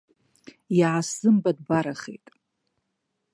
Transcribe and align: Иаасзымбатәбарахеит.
Иаасзымбатәбарахеит. 0.77 2.25